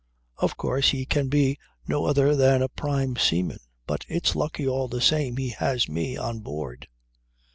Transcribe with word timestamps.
Of 0.37 0.57
course 0.57 0.89
he 0.89 1.05
can 1.05 1.27
be 1.29 1.59
no 1.87 2.05
other 2.05 2.35
than 2.35 2.63
a 2.63 2.69
prime 2.69 3.17
seaman; 3.17 3.59
but 3.85 4.03
it's 4.09 4.35
lucky, 4.35 4.67
all 4.67 4.87
the 4.87 4.99
same, 4.99 5.37
he 5.37 5.49
has 5.49 5.87
me 5.87 6.17
on 6.17 6.39
board. 6.39 6.87